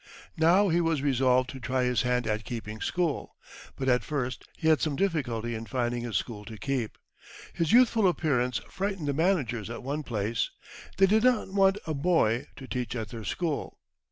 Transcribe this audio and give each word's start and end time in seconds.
Now 0.39 0.69
he 0.69 0.81
was 0.81 1.03
resolved 1.03 1.51
to 1.51 1.59
try 1.59 1.83
his 1.83 2.01
hand 2.01 2.25
at 2.25 2.43
"keeping 2.43 2.81
school." 2.81 3.35
But 3.75 3.87
at 3.87 4.03
first 4.03 4.45
he 4.57 4.67
had 4.67 4.81
some 4.81 4.95
difficulty 4.95 5.53
in 5.53 5.67
finding 5.67 6.07
a 6.07 6.11
school 6.13 6.43
to 6.45 6.57
keep. 6.57 6.97
His 7.53 7.71
youthful 7.71 8.07
appearance 8.07 8.59
frightened 8.67 9.07
the 9.07 9.13
managers 9.13 9.69
at 9.69 9.83
one 9.83 10.01
place; 10.01 10.49
they 10.97 11.05
did 11.05 11.23
not 11.23 11.53
want 11.53 11.77
"a 11.85 11.93
boy 11.93 12.47
to 12.55 12.65
teach 12.67 12.95
at 12.95 13.09
their 13.09 13.23
school." 13.23 13.77